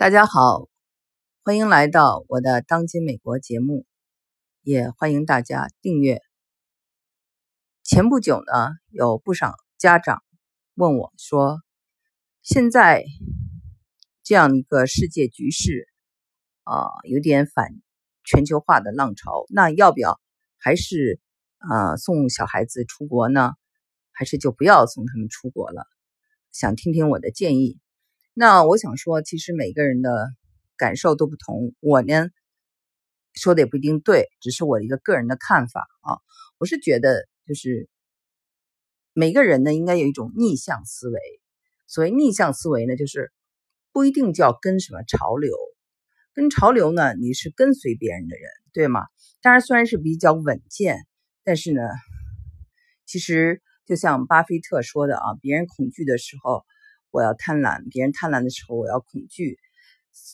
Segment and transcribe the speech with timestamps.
[0.00, 0.66] 大家好，
[1.44, 3.84] 欢迎来到我的当今美国节目，
[4.62, 6.22] 也欢迎大家订阅。
[7.82, 10.22] 前不久呢，有不少家长
[10.74, 11.58] 问我说
[12.40, 13.04] ：“现在
[14.22, 15.86] 这样一个世界局势
[16.62, 17.68] 啊，有点反
[18.24, 20.18] 全球化的浪潮，那要不要
[20.56, 21.20] 还是
[21.58, 23.52] 啊送小孩子出国呢？
[24.12, 25.84] 还是就不要送他们出国了？
[26.52, 27.78] 想听听我的建议。”
[28.32, 30.28] 那我想说，其实每个人的
[30.76, 31.74] 感受都不同。
[31.80, 32.28] 我呢
[33.34, 36.16] 说的也不一定对，只是我一个个人的看法啊。
[36.56, 37.88] 我是觉得，就是
[39.12, 41.20] 每个人呢应该有一种逆向思维。
[41.88, 43.32] 所谓逆向思维呢，就是
[43.92, 45.52] 不一定就要跟什么潮流，
[46.32, 49.00] 跟潮流呢你是跟随别人的人，对吗？
[49.42, 50.98] 当然虽然是比较稳健，
[51.42, 51.82] 但是呢，
[53.06, 56.64] 其实就像巴菲特说的啊，别人恐惧的时候。
[57.10, 59.58] 我要贪婪，别人贪婪的时候，我要恐惧。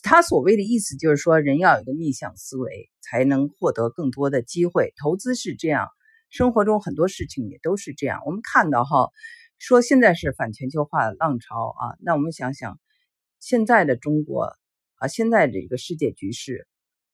[0.01, 4.93] 他所谓的意思就是说，人要有一个逆向思维，才能获得更多的机会。
[4.99, 5.87] 投资是这样，
[6.29, 8.21] 生活中很多事情也都是这样。
[8.25, 9.11] 我们看到哈，
[9.59, 12.79] 说现在是反全球化的浪潮啊，那我们想想，
[13.39, 14.55] 现在的中国
[14.95, 16.67] 啊，现在的这个世界局势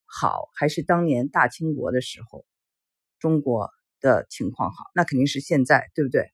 [0.06, 2.46] 好，还是当年大清国的时候
[3.20, 4.86] 中国的情况好？
[4.96, 6.32] 那肯定是现在，对不对？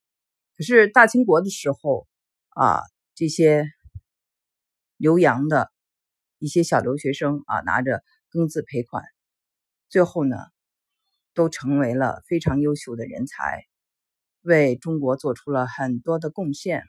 [0.56, 2.08] 可是大清国的时候
[2.50, 2.82] 啊。
[3.20, 3.66] 这些
[4.96, 5.74] 留洋的
[6.38, 9.04] 一些小留学生啊，拿着庚子赔款，
[9.90, 10.38] 最后呢，
[11.34, 13.66] 都成为了非常优秀的人才，
[14.40, 16.86] 为中国做出了很多的贡献。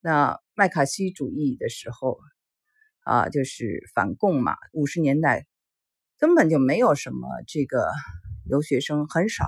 [0.00, 2.18] 那麦卡锡主义的时候
[3.00, 5.46] 啊，就是反共嘛，五十年代
[6.16, 7.92] 根本就没有什么这个
[8.46, 9.44] 留学生，很少，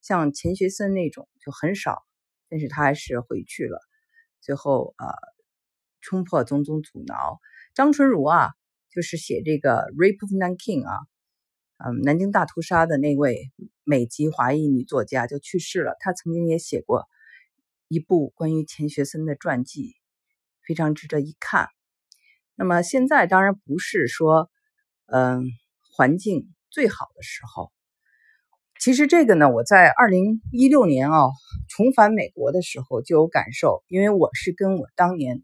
[0.00, 2.02] 像钱学森那种就很少，
[2.48, 3.80] 但是他还是回去了。
[4.50, 5.14] 最后啊，
[6.00, 7.38] 冲破种种阻挠。
[7.72, 8.50] 张纯如啊，
[8.90, 10.98] 就是写这个《Rape of Nanking》啊，
[11.76, 13.52] 嗯，南京大屠杀的那位
[13.84, 15.94] 美籍华裔女作家就去世了。
[16.00, 17.06] 她曾经也写过
[17.86, 19.94] 一部关于钱学森的传记，
[20.66, 21.68] 非常值得一看。
[22.56, 24.50] 那么现在当然不是说，
[25.06, 25.44] 嗯，
[25.92, 27.70] 环境最好的时候。
[28.80, 31.28] 其实这个呢，我在二零一六年啊
[31.68, 35.42] 重返美国的时候就有感受，因为我是跟我当年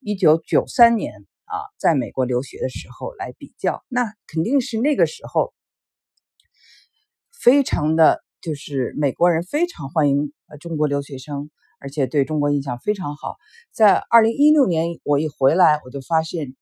[0.00, 5.54] 一九九三年啊在美国留学的时候来比较，那肯定是那个时候
[7.32, 11.48] 非常的就是美国人非常欢迎呃中国留学生，
[11.80, 13.36] 而且对中国印象非常好。
[13.72, 16.54] 在二零一六年我一回来，我就发现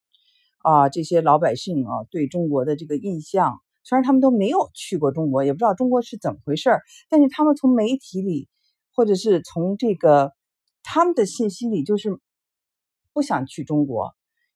[0.62, 3.58] 啊这些老百姓啊对中国的这个印象。
[3.84, 8.48] 虽然他们都没有去过中国，也不知道中国是怎么回事儿，但是他们从媒体里，
[8.94, 10.32] 或者是从这个
[10.84, 12.20] 他们的信息里，就是
[13.12, 14.14] 不想去中国，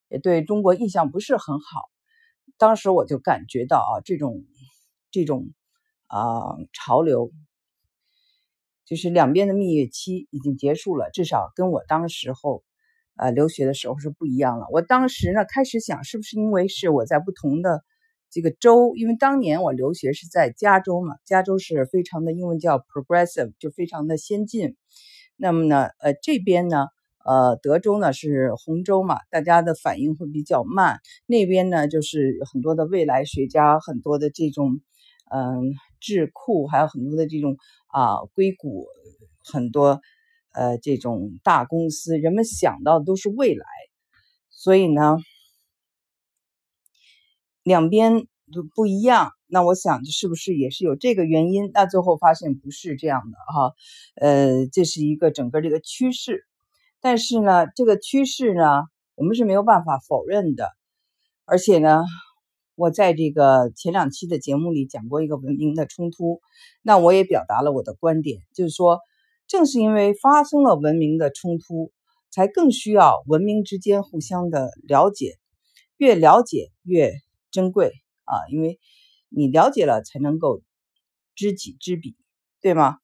[0.09, 1.81] 也对中国印象不是很好。
[2.57, 4.45] 当时我就感觉到啊，这种
[5.11, 5.49] 这种
[6.07, 7.33] 啊潮流，
[8.85, 12.63] 就是两边的蜜月期已经结束了，至少跟我当时候
[13.17, 14.67] 呃留学的时候是不一样了。
[14.71, 17.83] 我当时呢开始想，是不是因为是我在不同的。
[18.31, 24.77] 这个州，因为当年我留学是在加州嘛，加州是非常的英文叫 progressive，就非常的先进。
[25.37, 26.87] 那么呢，呃，这边呢，
[27.25, 30.99] 呃，德州呢是红州嘛，大家的反应会比较慢。
[31.27, 34.81] 那边呢，就是很多的未来学家，很多的这种，
[35.31, 37.57] 嗯，智库，还有很多的这种
[37.89, 38.87] 啊硅谷，
[39.45, 40.01] 很多
[40.53, 43.65] 呃这种大公司，人们想到的都是未来，
[44.51, 45.17] 所以呢。
[47.67, 51.69] 两边都不一样，那我想是不是也是有这个原因？
[51.75, 53.73] 那最后发现不是这样的哈，
[54.15, 56.45] 呃，这是一个整个这个趋势，
[57.01, 58.85] 但是呢，这个趋势呢，
[59.17, 60.71] 我们是没有办法否认的。
[61.45, 62.05] 而且呢，
[62.77, 66.41] 我在这个前两期的节目里讲过一个文明的冲突，
[66.83, 69.01] 那我也表达了我的观点，就是说，
[69.49, 71.91] 正是因为发生了文明的冲突，
[72.31, 75.33] 才更需要文明之间互相的了解，
[75.97, 77.13] 越了解越。
[77.51, 77.93] 珍贵
[78.25, 78.79] 啊，因为
[79.29, 80.63] 你了解了，才能够
[81.35, 82.17] 知己知彼，
[82.61, 82.99] 对吗？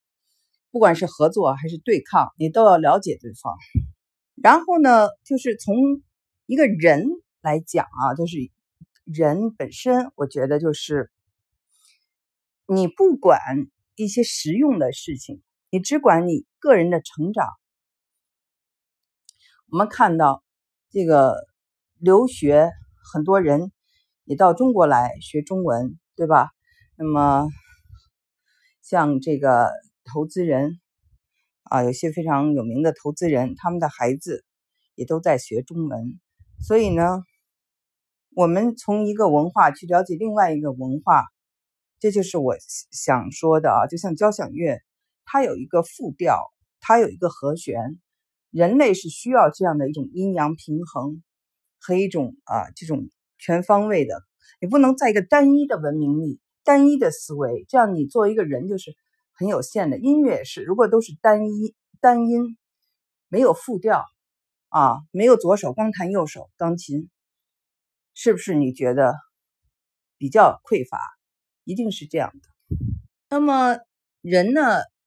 [0.70, 3.54] 不管是合作还是对抗，你都要了解对方。
[4.42, 5.74] 然后呢，就是从
[6.46, 7.06] 一个人
[7.42, 8.38] 来讲啊，就是
[9.04, 11.10] 人本身，我觉得就是
[12.66, 13.38] 你不管
[13.96, 17.46] 一些实用的事情，你只管你个人的成长。
[19.68, 20.42] 我们看到
[20.90, 21.34] 这个
[21.98, 22.70] 留学，
[23.12, 23.72] 很多人。
[24.24, 26.50] 你到中国来学中文，对吧？
[26.96, 27.48] 那么
[28.80, 29.70] 像这个
[30.04, 30.80] 投资人
[31.64, 34.44] 啊，有些非常有名的投资人，他们的孩子
[34.94, 36.20] 也都在学中文。
[36.60, 37.24] 所以呢，
[38.34, 41.24] 我们从一个文化去了解另外一个文化，
[41.98, 42.54] 这就是我
[42.92, 43.86] 想说的啊。
[43.88, 44.78] 就像交响乐，
[45.24, 46.38] 它有一个复调，
[46.80, 48.00] 它有一个和弦，
[48.50, 51.24] 人类是需要这样的一种阴阳平衡
[51.80, 53.10] 和一种啊这种
[53.42, 54.22] 全方位的。
[54.60, 58.94] 你不能在一个单一的文明里、单一的思维，这样你作为一个人就是
[59.32, 59.98] 很有限的。
[59.98, 62.56] 音乐也是，如果都是单一单音，
[63.26, 64.04] 没有复调
[64.68, 67.10] 啊，没有左手光弹右手钢琴。
[68.14, 69.14] 是不是你觉得
[70.18, 70.98] 比较匮乏？
[71.64, 72.76] 一定是这样的。
[73.28, 73.78] 那么
[74.20, 74.60] 人呢？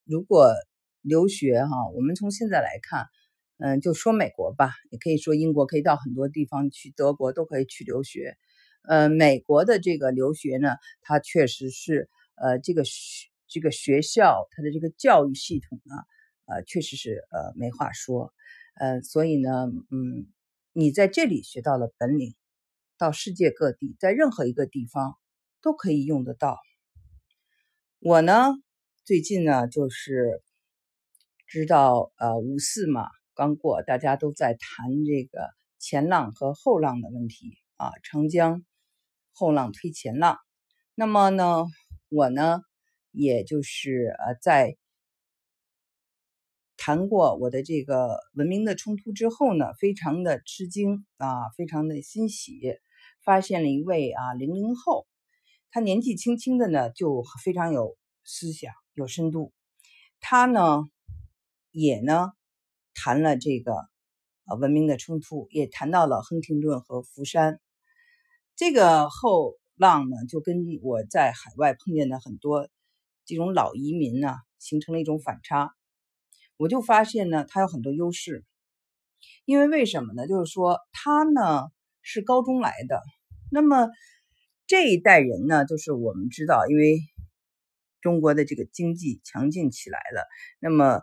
[0.04, 0.52] 如果
[1.00, 3.06] 留学哈，我们从现在来看，
[3.58, 8.36] 嗯，就说美国吧，也可以说英国，可以到很多地方去，德国都可以去留学。
[8.82, 12.82] 呃，美国的这个留学呢，它确实是呃这个
[13.48, 15.94] 这个学校它的这个教育系统呢，
[16.46, 18.32] 呃，确实是呃没话说。
[18.74, 19.50] 呃，所以呢，
[19.90, 20.26] 嗯，
[20.72, 22.34] 你在这里学到了本领。
[22.98, 25.18] 到世界各地，在任何一个地方
[25.60, 26.56] 都可以用得到。
[28.00, 28.54] 我呢，
[29.04, 30.42] 最近呢，就是
[31.46, 33.06] 知道呃五四嘛
[33.36, 38.64] 刚过，大家都在谈这个前浪和后浪的问题啊，长江
[39.32, 40.38] 后浪推前浪。
[40.94, 41.66] 那么呢，
[42.08, 42.62] 我呢，
[43.12, 44.78] 也就是呃在
[46.78, 52.78] 谈过我的这个文明的冲突之后呢，非常的吃惊啊，非常的欣喜。
[53.22, 55.06] 发现了一位啊零零后，
[55.72, 59.52] 他年纪轻轻的呢，就非常有思想、有深度。
[60.20, 60.84] 他呢
[61.72, 62.30] 也呢
[62.96, 63.72] 谈了这个
[64.46, 67.60] 呃文明的冲突，也谈到了亨廷顿和福山。
[68.56, 72.68] 这个后浪呢，就跟我在海外碰见的很多
[73.26, 75.70] 这种老移民呢，形成了一种反差。
[76.56, 78.44] 我就发现呢，他有很多优势，
[79.44, 80.26] 因为为什么呢？
[80.26, 81.66] 就是说他呢
[82.00, 83.02] 是高中来的。
[83.52, 83.90] 那么
[84.66, 86.98] 这一代人呢，就是我们知道，因为
[88.00, 90.24] 中国的这个经济强劲起来了，
[90.60, 91.02] 那么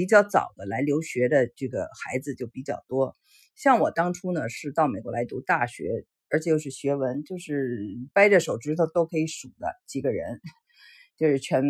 [0.00, 3.18] 比较早的来留学的这个孩子就比较多。
[3.54, 10.40] 像我当初呢，是到美国来读大学，而且又是学文，就是掰着手指头都可以数的几个人，
[11.18, 11.62] 就是全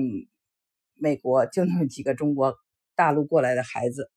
[0.95, 2.55] 美国就那么几个中国
[2.95, 4.09] 大陆过来的孩子，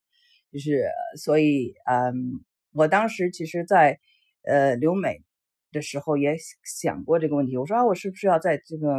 [0.52, 0.84] 就是
[1.18, 2.14] 所以，嗯，
[2.72, 3.98] 我当时其实，在
[4.44, 5.24] 呃留美。
[5.72, 8.94] 的时候也想过这个问题，我说啊，我是不是要在这个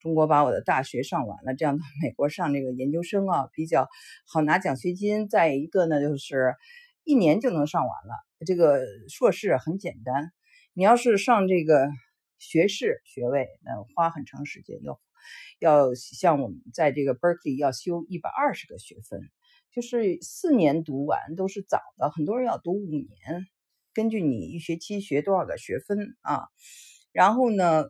[0.00, 3.88] 中国把我的大学上完了，这样到美国上这个研究生啊，比较
[4.26, 5.28] 好拿奖学金。
[5.28, 6.54] 再一个呢，就是
[7.02, 8.14] 一年就能上完了，
[8.46, 10.30] 这个硕士很简单。
[10.72, 11.88] 你要是上这个
[12.38, 15.00] 学士学位，那花很长时间，要
[15.58, 19.20] 要像我们在这个 Berkeley 要修一百二十个学分，
[19.72, 23.48] 就是四年读完都是早的，很多人要读五年。
[23.94, 26.46] 根据你一学期学多少个学分啊，
[27.10, 27.86] 然后呢？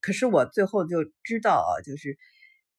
[0.00, 2.16] 可是我最后就知道啊，就是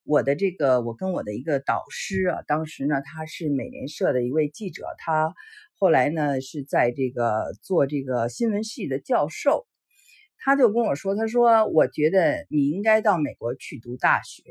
[0.04, 5.34] 我的这个，我跟我的一个导师啊，当时呢他是美联社的一位记者，他
[5.78, 9.66] 后来呢是在这个做这个新闻系的教授，
[10.38, 14.42] 他就跟我说，他说我觉得你应该到美国去读大学，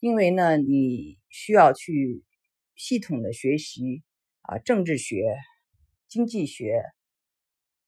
[0.00, 2.24] 因为呢你需要去
[2.76, 4.02] 系统的学习
[4.42, 5.36] 啊政治学。
[6.08, 6.84] 经济学、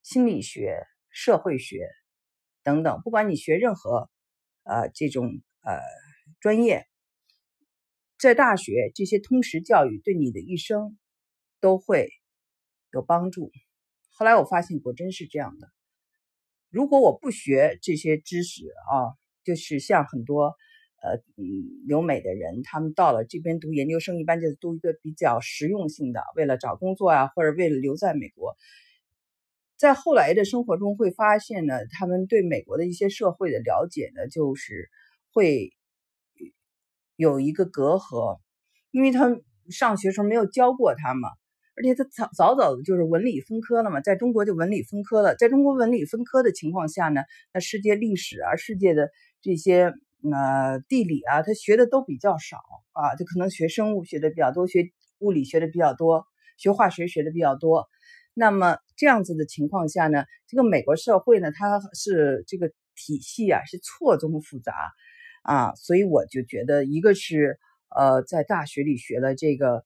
[0.02, 0.78] 心理学、
[1.10, 1.86] 社会学
[2.62, 4.08] 等等，不管你学任何
[4.64, 5.26] 呃这种
[5.62, 5.78] 呃
[6.40, 6.86] 专业，
[8.18, 10.98] 在大学这些通识教育对你的一生
[11.60, 12.10] 都会
[12.92, 13.52] 有帮助。
[14.10, 15.68] 后来我发现果真是这样的。
[16.70, 20.54] 如果我不学这些知识啊，就是像很多。
[21.04, 28.56] 呃，嗯，留美的人，他们到了这边读研究生，一般就是读一个比较实用性的，为了找工作啊，或者为了留在美国。
[29.76, 34.88] 在后来的生活中会发现呢，他们对美国的一些社会的了解呢，就是
[35.32, 35.72] 会
[37.16, 38.38] 有一个隔阂，
[38.90, 39.36] 因为他
[39.70, 41.28] 上学时候没有教过他嘛，
[41.76, 49.92] 而且他早早早的就是文理分科了嘛，在中国就文理分科了，在中国文理分科的情况下呢，那世界历史啊，世界的这些。
[50.32, 52.56] 呃，地理啊，他学的都比较少
[52.92, 56.24] 啊，就可能学生物学的比较多，学物理学的比较多，
[56.56, 57.86] 学化学学的比较多。
[58.34, 64.74] 那么这样子的情况下呢，这个美国社会呢，它是这个体系啊，是错综复杂
[65.42, 67.58] 啊，所以我就觉得，一个是
[67.96, 69.84] 呃，在大学里学了这个，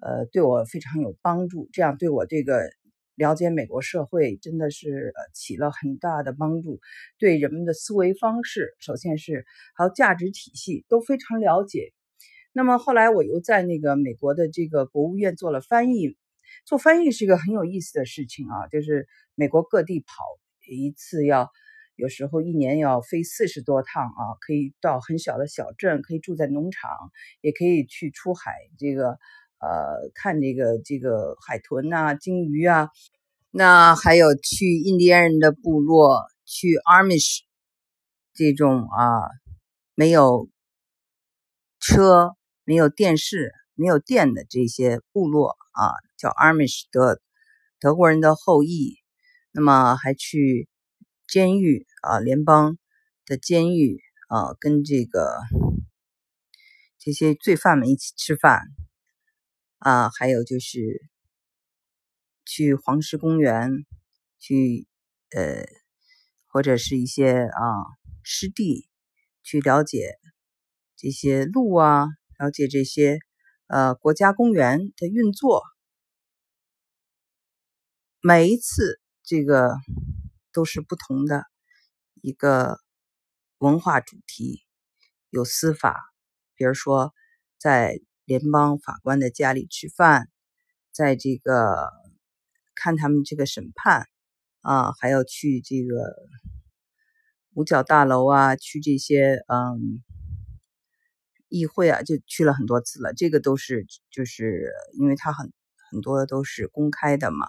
[0.00, 2.70] 呃，对我非常有帮助，这样对我这个。
[3.18, 6.80] 了解美国社会真的是起了很大的帮助，
[7.18, 11.94] 对人们的思维方式，首先是还有价值体系都非常了解。
[12.52, 16.14] 那么后来我又在那个美国的这个国务院做了翻译，
[16.64, 20.24] 做翻译是一个很有意思的事情啊，就是美国各地跑
[20.68, 21.50] 一次要，
[21.94, 26.90] 有时候一年要飞四十多趟啊，可以到很小的小镇，可以住在农场，
[27.40, 29.10] 也可以去出海，这个
[29.58, 32.88] 呃看这个这个海豚呐、鲸鱼啊，
[33.50, 37.40] 那还有去印第安人的部落，去 Armish
[38.34, 39.28] 这种啊
[39.94, 40.48] 没有
[41.80, 43.52] 车、没有电视。
[43.76, 47.20] 没有电的这些部落啊，叫 Amish 德
[47.78, 48.96] 德国人的后裔。
[49.52, 50.68] 那么还去
[51.26, 52.78] 监狱啊，联邦
[53.24, 55.38] 的监狱啊，跟这个
[56.98, 58.62] 这些罪犯们一起吃饭
[59.78, 60.10] 啊。
[60.10, 61.08] 还有就是
[62.44, 63.70] 去黄石公园，
[64.38, 64.86] 去
[65.30, 65.64] 呃
[66.46, 67.60] 或者是一些啊
[68.22, 68.88] 湿地，
[69.42, 70.16] 去了解
[70.96, 73.18] 这些路啊，了解这些。
[73.68, 75.64] 呃，国家公园的运作，
[78.20, 79.74] 每一次这个
[80.52, 81.42] 都是不同的
[82.22, 82.78] 一个
[83.58, 84.62] 文化主题。
[85.30, 86.00] 有司法，
[86.54, 87.12] 比如说
[87.58, 90.30] 在联邦法官的家里吃饭，
[90.92, 91.90] 在这个
[92.76, 94.06] 看他们这个审判
[94.60, 96.14] 啊，还要去这个
[97.54, 100.04] 五角大楼啊，去这些嗯。
[101.48, 103.12] 议会啊，就去了很多次了。
[103.14, 105.52] 这个都是就是因为他很
[105.90, 107.46] 很多都是公开的嘛，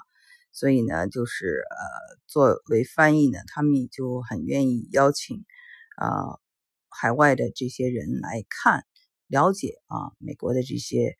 [0.51, 5.45] 所以呢，就是呃，作为翻译呢，他们就很愿意邀请
[5.95, 6.37] 啊
[6.89, 8.85] 海外的这些人来看
[9.27, 11.15] 了解啊美国的这些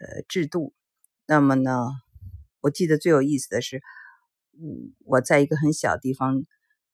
[0.00, 0.72] 呃制度。
[1.26, 1.88] 那么呢，
[2.60, 3.82] 我记得最有意思的是，
[5.04, 6.44] 我在一个很小地方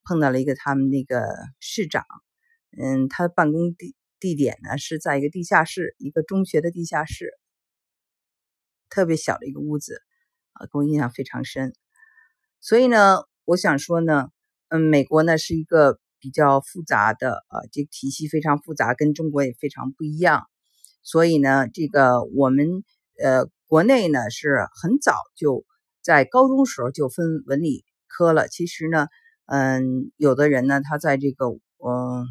[0.02, 1.24] 碰到了一个他们那个
[1.60, 2.04] 市长，
[2.76, 3.94] 嗯，他的办公地。
[4.20, 7.32] 地点呢是在一个地下室，一个中学的地下室，
[8.90, 10.02] 特别小的一个屋子，
[10.52, 11.72] 啊，给我印象非常深。
[12.60, 14.28] 所以呢，我想说呢，
[14.68, 20.44] 嗯，美国呢是一个比较复杂的，啊，这个体系非常复杂，跟中国也非常不一样。
[21.02, 22.84] 所以呢，这个我们
[23.22, 25.64] 呃国内呢是很早就
[26.02, 28.48] 在高中时候就分文理科了。
[28.48, 29.06] 其实呢，
[29.46, 32.26] 嗯，有的人呢他在这个嗯。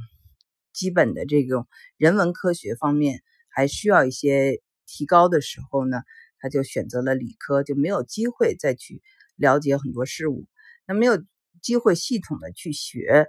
[0.80, 1.68] 基本的这种
[1.98, 6.04] 人文科学方面还需要一些提高的时候呢，
[6.40, 9.02] 他就选择了理科，就没有机会再去
[9.36, 10.46] 了解很多事物。
[10.88, 11.22] 那没有
[11.62, 13.28] 机会系统的去学，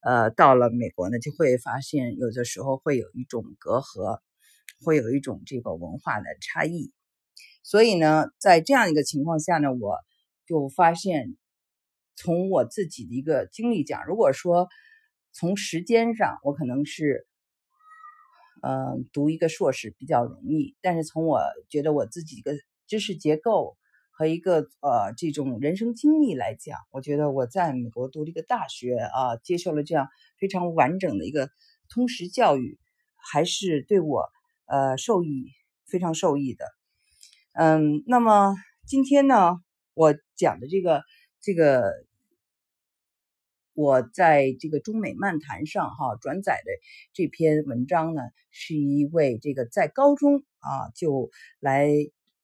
[0.00, 4.18] 呃，到了美国呢，就会发现有的时候会有一种隔阂，
[4.84, 6.92] 会有一种这个文化的差异。
[7.62, 9.98] 所以呢，在这样一个情况下呢，我
[10.48, 11.36] 就发现，
[12.16, 14.68] 从我自己的一个经历讲，如果说。
[15.38, 17.28] 从时间上，我可能是，
[18.60, 20.74] 嗯，读一个硕士比较容易。
[20.80, 22.54] 但是从我觉得我自己的
[22.88, 23.76] 知识结构
[24.10, 30.08] 和一个呃这种人生经历来讲，我觉得我在美国读了一个大学啊，接受了这样
[30.40, 31.50] 非常完整的一个
[31.88, 32.76] 通识教育，
[33.14, 34.28] 还是对我
[34.66, 35.52] 呃受益
[35.86, 36.64] 非常受益的。
[37.52, 38.56] 嗯，那么
[38.88, 39.60] 今天呢，
[39.94, 41.04] 我讲的这个
[41.40, 42.07] 这个。
[43.78, 46.70] 我在这个中美漫谈上哈转载的
[47.12, 51.30] 这篇文章呢，是一位这个在高中啊就
[51.60, 51.88] 来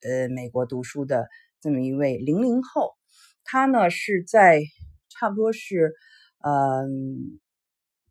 [0.01, 1.27] 呃美国读书的
[1.61, 2.95] 这么一位零零后，
[3.43, 4.63] 他呢是在
[5.09, 5.97] 差不多是
[6.39, 7.41] 嗯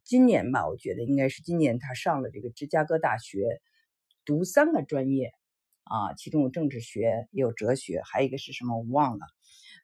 [0.04, 3.62] 今年吧，我觉得应该是今年他上了这个芝加哥大学
[4.26, 5.32] 读三个专业
[5.86, 9.26] 啊，其中有政治学，也有哲学，还有一个是什么我忘了。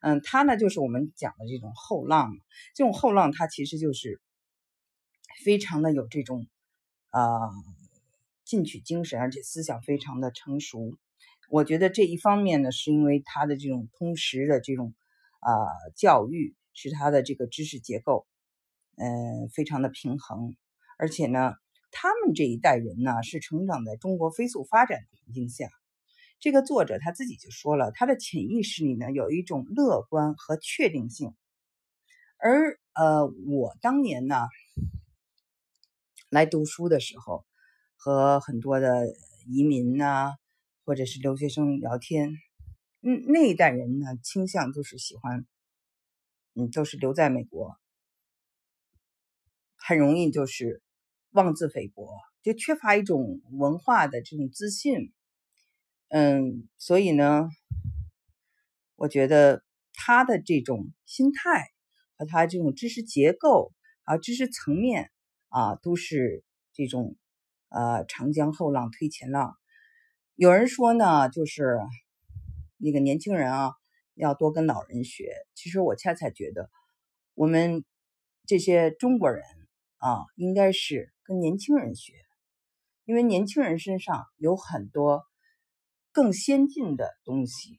[0.00, 2.32] 嗯，他呢就是我们讲的这种后浪，
[2.74, 4.20] 这种后浪他其实就是
[5.44, 6.46] 非常的有这种
[7.10, 7.20] 啊
[8.44, 10.96] 进取精神，而且思想非常的成熟。
[11.50, 14.94] 我觉得这一方面呢，是因为他的这种通识的这种
[15.40, 15.50] 啊
[15.96, 18.26] 教育，使他的这个知识结构
[18.96, 20.56] 嗯非常的平衡，
[20.98, 21.54] 而且呢，
[21.90, 25.68] 他们这一代人呢是成长在中国飞速发展的环境下。
[26.40, 31.34] 这个作者他自己就说了，他的潜意识里呢有一种乐观和确定性，
[32.38, 34.46] 而呃，我当年呢
[36.30, 37.44] 来读书的时候，
[37.96, 39.06] 和很多的
[39.46, 40.32] 移民呐，
[40.86, 42.30] 或者是留学生聊天，
[43.02, 45.44] 嗯，那一代人呢倾向就是喜欢，
[46.54, 47.76] 嗯，都是留在美国，
[49.76, 50.82] 很容易就是
[51.32, 52.08] 妄自菲薄，
[52.42, 55.12] 就缺乏一种文化的这种自信。
[56.12, 57.48] 嗯，所以呢，
[58.96, 59.62] 我觉得
[59.92, 61.68] 他的这种心态
[62.16, 65.12] 和他这种知识结构啊、知识层面
[65.50, 67.14] 啊，都是这种
[67.68, 69.56] 呃长江后浪推前浪。
[70.34, 71.78] 有人说呢，就是
[72.76, 73.72] 那个年轻人啊，
[74.14, 75.32] 要多跟老人学。
[75.54, 76.68] 其实我恰恰觉得，
[77.34, 77.84] 我们
[78.46, 79.44] 这些中国人
[79.98, 82.14] 啊，应该是跟年轻人学，
[83.04, 85.22] 因为年轻人身上有很多
[86.12, 87.78] 更先进的东西。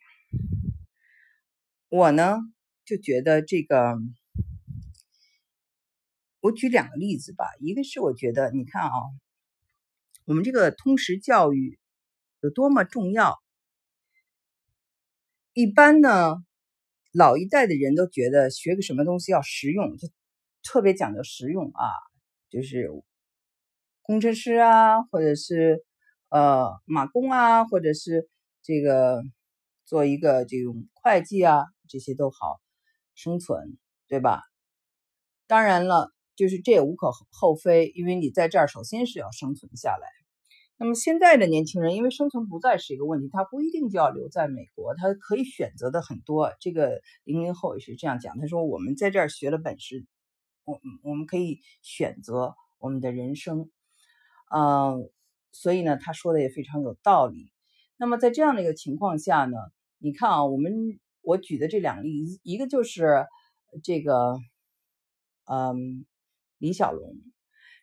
[1.90, 2.38] 我呢，
[2.86, 3.98] 就觉得这个，
[6.40, 7.46] 我举两个例子吧。
[7.60, 8.92] 一个是我觉得，你看啊，
[10.26, 11.78] 我们这个通识教育
[12.42, 13.42] 有多么重要。
[15.54, 16.36] 一般呢，
[17.12, 20.08] 老一代的人都觉得学个什么东西要实用，就
[20.64, 21.84] 特别讲究实用啊，
[22.50, 22.90] 就是
[24.02, 25.84] 工程师啊，或者是
[26.32, 28.28] 呃马工啊，或者是
[28.64, 29.22] 这个
[29.86, 32.60] 做一个这种会计啊，这些都好
[33.14, 34.42] 生存，对吧？
[35.48, 40.08] 当然了，就是这也无可厚非，因为你在这儿首先是要生存下来。
[40.78, 46.54] 那么现在的年轻人，因为生存不再是一个问题，他不一定就要留在美国，他可以选择的很多。
[46.60, 50.08] 这个零零后也是这样讲，他说：“我们在这儿学了本事，
[50.64, 53.70] 我我们可以选择我们的人生。”
[54.50, 55.08] 嗯，
[55.52, 57.52] 所以呢，他说的也非常有道理。
[57.98, 59.58] 那么在这样的一个情况下呢，
[59.98, 60.74] 你看啊，我们
[61.22, 63.26] 我举的这两个例，一个就是
[63.84, 64.38] 这个，
[65.46, 66.06] 嗯，
[66.58, 67.16] 李小龙，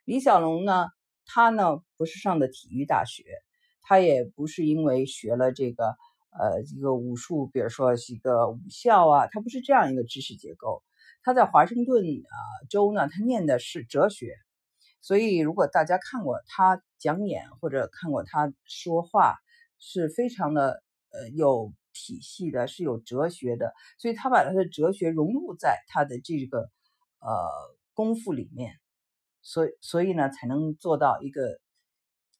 [0.04, 0.88] 李小龙呢。
[1.30, 3.22] 他呢不是上的体育大学，
[3.82, 5.94] 他也不是因为学了这个
[6.30, 10.82] 呃一个武术，比如说一个武校啊，他不是这样一个知识结构。
[11.22, 12.36] 他在华盛顿啊
[12.70, 14.32] 州呢，他念的是哲学，
[15.00, 19.36] 所以如果大家看过他讲演或者看过他说话，
[19.78, 26.60] 是非常的呃有体系的，是有哲学的，所以他把他的哲学融入在他的这个
[27.20, 27.30] 呃
[27.94, 28.74] 功夫里面。
[29.40, 31.58] 所以，所以呢，才能做到一个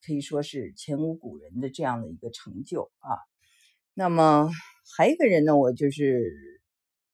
[0.05, 3.17] 可以说是前无古人的这样的一个成就啊。
[3.95, 4.51] 那么
[4.97, 6.58] 还有一个人呢，我就是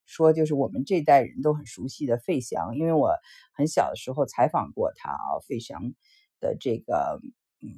[0.06, 3.10] 说，就是我们这代人都很熟悉的费翔，因为我
[3.52, 5.40] 很小的时候采访过他啊。
[5.46, 5.92] 费翔
[6.40, 7.20] 的这个，
[7.62, 7.68] 嗯，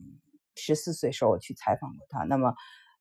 [0.55, 2.25] 十四岁时候我去采访过他。
[2.25, 2.55] 那么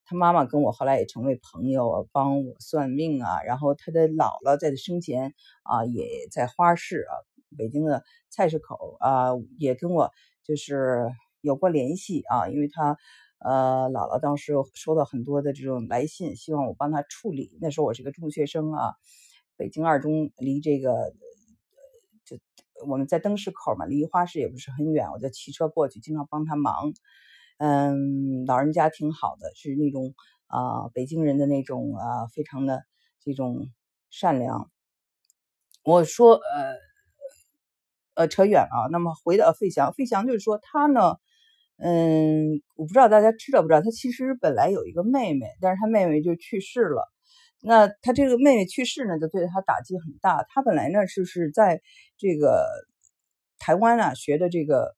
[0.05, 3.41] 他妈妈跟我后来也成为朋友，帮我算命啊。
[3.43, 7.13] 然后他的姥姥在他生前啊，也在花市啊。
[7.57, 10.11] 北京的菜市口啊，也跟我
[10.43, 12.97] 就是有过联系啊，因为他
[13.39, 17.57] 呃姥姥当时收到很多的这种来信，希望我帮他处理。
[17.61, 18.95] 那时候我是个中学生啊，
[19.57, 21.13] 北京二中离这个
[22.25, 22.37] 就
[22.85, 26.93] 我们在灯市口嘛，离花市也不是很远，我就骑车过去，经常帮他忙。
[27.57, 30.13] 嗯，老人家挺好的，是那种
[30.47, 32.83] 啊北京人的那种啊非常的
[33.19, 33.69] 这种
[34.09, 34.69] 善良。
[35.83, 36.75] 我说呃。
[38.17, 38.87] 呃，扯远了。
[38.93, 41.17] 那么回到费翔，费翔就是说他呢，
[41.75, 47.11] 嗯，我不知道大家知道不知道，他其实本来有一个妹妹，但是他妹妹就去世了。
[47.65, 50.45] 那他这个妹妹去世呢，就对他打击很大。
[50.49, 51.81] 他本来呢就是在
[52.17, 52.65] 这个
[53.59, 54.95] 台湾啊学的这个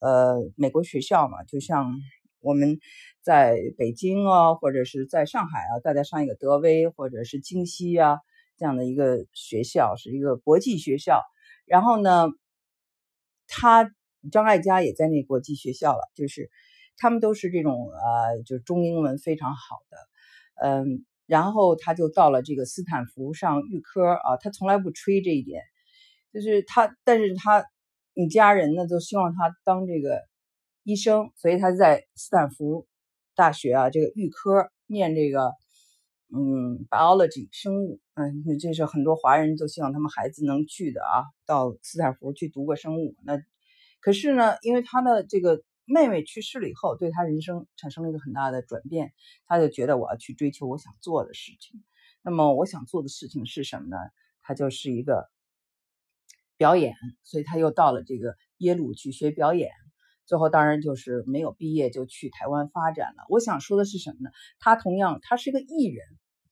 [0.00, 1.94] 呃美国学校嘛，就像
[2.40, 2.78] 我们
[3.22, 8.18] 在北京啊，或者是在上海啊，大家上一个德威或者是京西啊
[8.56, 11.22] 这样的一个学校，是一个国际学校。
[11.66, 12.28] 然后呢？
[13.50, 13.90] 他
[14.30, 16.50] 张艾嘉也在那国际学校了，就是
[16.98, 19.96] 他们都是这种呃，就是中英文非常好的，
[20.62, 25.62] 嗯，然后他就到了这个斯坦福上预科啊，他从来不吹这一点，
[26.32, 27.64] 就是他，但是他
[28.14, 30.22] 你家人呢都希望他当这个
[30.84, 32.86] 医生，所以他在斯坦福
[33.36, 35.52] 大学啊这个预科念这个
[36.34, 41.24] 嗯 biology 生物，嗯，这是很多华人都希望他们孩子能去的啊。
[41.46, 43.38] 到斯坦福去读个生物，那
[44.00, 49.12] 可是呢，因为他的这个妹妹去世了以后，对他人生产生了一个很大的转变，
[49.46, 51.82] 他就觉得我要去追求我想做的事情。
[52.22, 53.96] 那么我想做的事情是什么呢？
[54.42, 55.28] 他就是一个
[56.56, 59.70] 表演，所以他又到了这个耶鲁去学表演。
[60.26, 63.24] 最后当然就是没有毕业就去台湾发展了。
[63.30, 64.30] 我想说的是什么呢？
[64.60, 66.06] 他同样他是个艺人，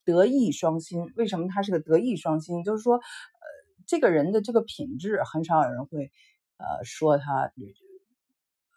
[0.04, 1.12] 德艺双馨。
[1.14, 2.64] 为什么他是个德艺双馨？
[2.64, 2.96] 就是说。
[2.96, 3.02] 呃
[3.88, 6.10] 这个人的这个品质，很少有人会，
[6.56, 7.52] 呃，说他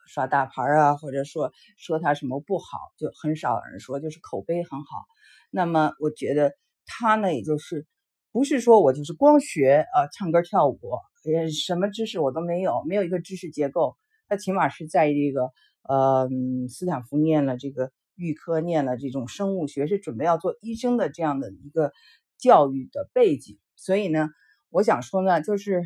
[0.10, 2.66] 耍大牌啊，或者说说他什么不好，
[2.98, 5.06] 就很少有人说，就是口碑很好。
[5.52, 6.54] 那么我觉得
[6.88, 7.86] 他呢，也就是
[8.32, 10.80] 不是说我就是光学啊，唱歌跳舞，
[11.24, 13.96] 也什么知识我都没有，没有一个知识结构。
[14.28, 15.52] 他起码是在这个
[15.84, 16.28] 呃
[16.70, 21.94] 斯坦福念了这个预科，念了这种生物学，是准备要做医生的这样的一个
[22.40, 24.30] 教育的背景，所以呢。
[24.72, 25.82] 我想说呢，就是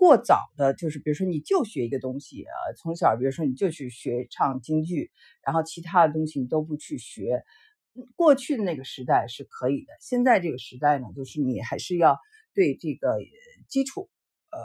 [0.00, 5.10] 过早的，就是比如说你就学一个东西啊，从小比如说你就去学唱京剧，
[5.44, 7.44] 然后其他的东西你都不去学，
[8.16, 12.16] 过去的那个时代是可以的，现在这个时代呢，就是你还是要
[12.54, 13.18] 对这个
[13.68, 14.08] 基础
[14.50, 14.58] 呃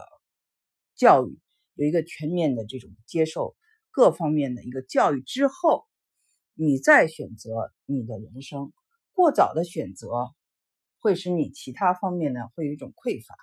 [0.96, 1.38] 教育
[1.74, 3.58] 有一个全面的这种接受，
[3.92, 5.84] 各方面的一个教育之后，
[6.54, 8.72] 你再选择你的人生。
[9.12, 10.34] 过早的选择
[11.00, 13.36] 会使你其他方面呢会有一种匮乏。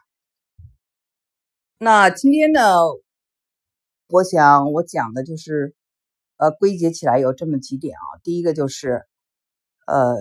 [1.84, 2.60] 那今天呢，
[4.06, 5.74] 我想我讲的就是。
[6.36, 8.18] 呃，归结起来有这么几点啊。
[8.24, 9.02] 第一个就是，
[9.86, 10.16] 呃，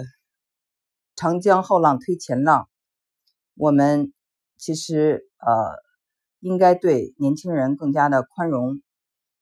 [1.15, 2.69] 长江后浪推前浪，
[3.55, 4.13] 我们
[4.57, 5.47] 其实呃
[6.41, 8.83] 应该对年轻人更加的宽容，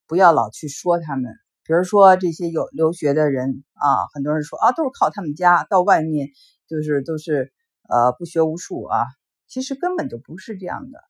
[0.07, 1.33] 不要老去说他们。
[1.63, 6.29] 比如说这些有留学的人啊，很多人说啊，都是靠他们家到外面，
[6.67, 7.51] 就是都是
[7.89, 9.05] 呃不学无术啊。
[9.47, 11.08] 其实根本就不是这样的。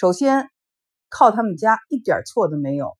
[0.00, 0.48] 首先，
[1.08, 2.96] 靠他们家一点错都没有。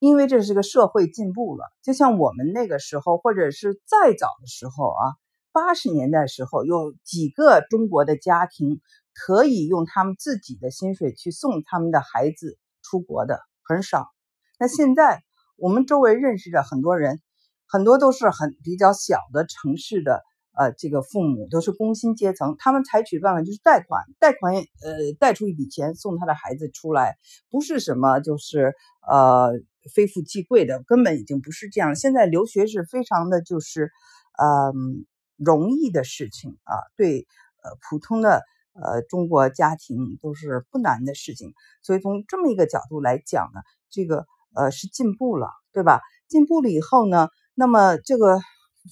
[0.00, 5.14] 因为这是个社会进步了，就像我们那个时候，或者是再早的时候啊，
[5.52, 8.80] 八十年代时候，有几个中国的家庭
[9.14, 14.08] 可以用他们自己的薪水去送他们的孩子出国的，很少。
[14.58, 15.22] 那现在
[15.54, 17.22] 我们周围认识的很多人，
[17.68, 20.24] 很多都是很比较小的城市的。
[20.54, 27.16] 呃，这个父母都是工薪阶层，他们采取的办法就是贷款，贷款，呃，贷出一笔钱送他的孩子出来，
[27.50, 28.74] 不是什么就是
[29.08, 29.52] 呃
[29.94, 31.96] 非富即贵的，根本已经不是这样。
[31.96, 33.90] 现在留学是非常的就是
[34.38, 35.06] 嗯
[35.38, 37.26] 容易的事情啊，对
[37.62, 38.42] 呃普通的
[38.74, 41.54] 呃中国家庭都是不难的事情。
[41.82, 46.02] 所以从这么一个角度来讲呢，这个呃是进步了，对吧？
[46.28, 48.38] 进步了以后呢，那么这个。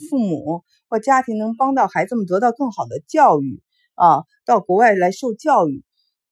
[0.08, 3.62] 父母或家庭能帮到孩子们得到更好的教育
[3.94, 5.84] 啊，到国外来受教育，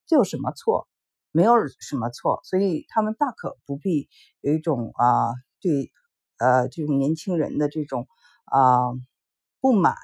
[0.06, 0.88] 这有什么错？
[1.30, 4.08] 没有什么错，所以他们大可不必
[4.40, 5.92] 有一种啊对
[6.38, 8.08] 呃这种年轻人的这种
[8.46, 8.92] 啊
[9.60, 9.94] 不满。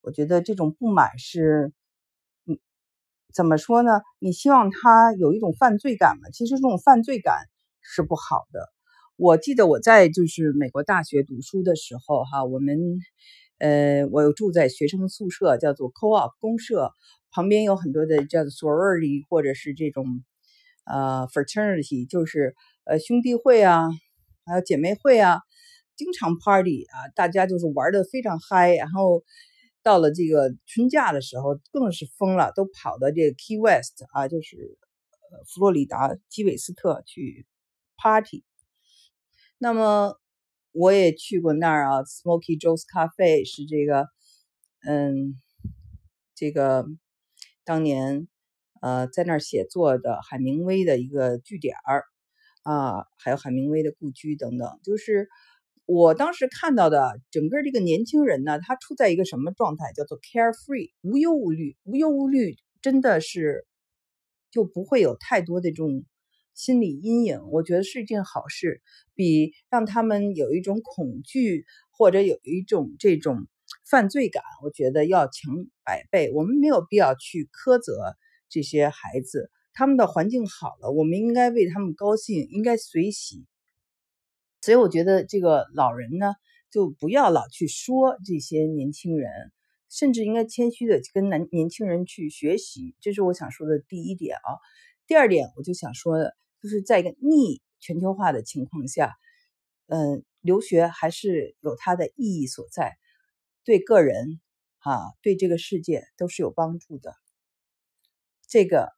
[0.00, 1.72] 我觉得这种不满是，
[2.46, 2.58] 嗯，
[3.34, 4.00] 怎么说呢？
[4.20, 6.30] 你希望他有一种犯罪感吗？
[6.32, 7.36] 其实这种犯罪感
[7.82, 8.72] 是不好的。
[9.18, 12.78] 我记得我在就是美国大学读书的时候，哈，我们，
[13.58, 16.92] 呃，我有住在学生宿舍，叫做 co-op 公社，
[17.32, 20.22] 旁边有很多的叫做 sorority 或者是这种，
[20.84, 22.54] 呃，fraternity，就是
[22.84, 23.88] 呃兄弟会啊，
[24.46, 25.40] 还有姐妹会啊，
[25.96, 29.24] 经常 party 啊，大家就是玩的非常嗨，然后
[29.82, 34.78] 到了这个春假的时候更是疯了，都跑到这个 Key West 啊，就是
[35.32, 37.48] 呃佛罗里达基韦斯特去
[37.96, 38.44] party。
[39.60, 40.14] 那么
[40.70, 44.06] 我也去过那儿啊，Smoky Joe's Cafe 是这个，
[44.86, 45.34] 嗯，
[46.36, 46.86] 这个
[47.64, 48.28] 当年
[48.80, 52.04] 呃在那儿写作的海明威的一个据点儿
[52.62, 54.78] 啊，还有海明威的故居等等。
[54.84, 55.28] 就是
[55.86, 59.92] 我当时看到的整个这个年轻人呢，他处在一个什么状态？
[59.92, 63.66] 叫做 carefree，无忧无虑，无忧无虑，真的是
[64.52, 66.04] 就不会有太多的这种。
[66.58, 68.82] 心理阴影，我觉得是一件好事，
[69.14, 73.46] 比让他们有一种恐惧或者有一种这种
[73.88, 76.32] 犯罪感，我觉得要强百倍。
[76.34, 78.16] 我们没有必要去苛责
[78.48, 83.46] 这些孩子，他们的环境好了，我们应该为他们高兴，应该随喜。
[84.60, 86.34] 所以我觉得这个老人呢，
[86.72, 89.30] 就不要老去说这些年轻人，
[89.88, 92.96] 甚至应该谦虚的跟男年轻人去学习。
[93.00, 94.58] 这是我想说的第一点啊。
[95.06, 96.16] 第二点，我就想说。
[96.60, 99.14] 就是在一个逆全球化的情况下，
[99.86, 102.96] 嗯，留学还是有它的意义所在，
[103.64, 104.40] 对个人
[104.78, 107.14] 啊，对这个世界都是有帮助的。
[108.48, 108.92] 这个，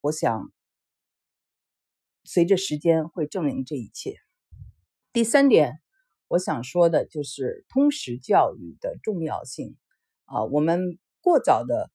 [0.00, 0.52] 我想
[2.24, 4.16] 随着时间会证明这一切。
[5.12, 5.80] 第三点，
[6.28, 9.76] 我想说的就是通识教育的重要性
[10.24, 11.90] 啊，我们过早的，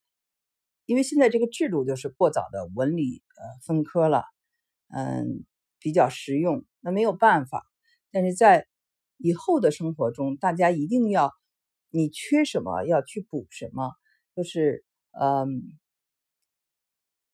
[0.85, 4.25] 因为现在这个制度就是过早的文理呃分科了。
[4.89, 5.45] 嗯，
[5.79, 7.65] 比较实用，那没有办法。
[8.11, 8.67] 但是在
[9.17, 11.33] 以后的生活中，大家一定要，
[11.89, 13.91] 你缺什么要去补什么，
[14.35, 15.77] 就是嗯，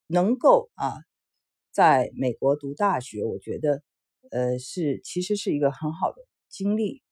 [0.07, 0.93] 能够啊，
[1.71, 3.83] 在美国读大学，我觉得
[4.31, 7.03] 呃是其实是一个很好的经历。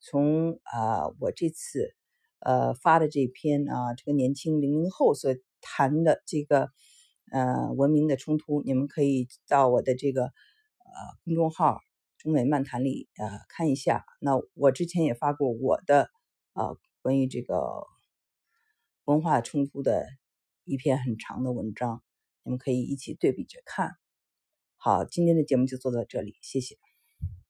[0.00, 1.94] 从啊我这次
[2.40, 6.70] 呃发的这篇啊，这个年轻零零后所谈的这个。
[7.32, 10.32] 呃，文明的冲突，你们可以到我的这个呃
[11.24, 11.80] 公众号
[12.18, 14.04] “中美漫谈”里呃看一下。
[14.20, 16.08] 那我之前也发过我的
[16.54, 17.86] 呃关于这个
[19.04, 20.06] 文化冲突的
[20.64, 22.02] 一篇很长的文章，
[22.44, 23.96] 你们可以一起对比着看。
[24.76, 26.85] 好，今天的节目就做到这里，谢谢。